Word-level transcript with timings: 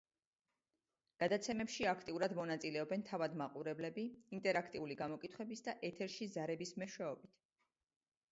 გადაცემებში 1.23 1.85
აქტიურად 1.89 2.31
მონაწილეობენ 2.39 3.03
თავად 3.09 3.35
მაყურებლები, 3.43 4.05
ინტერაქტიული 4.37 4.97
გამოკითხვების 5.03 5.63
და 5.67 5.75
ეთერში 5.91 6.29
ზარების 6.37 6.73
მეშვეობით. 6.85 7.37